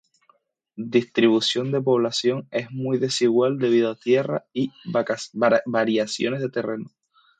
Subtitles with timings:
[0.77, 6.89] Distribución de población es muy desigual debido a tierra y variaciones de terreno.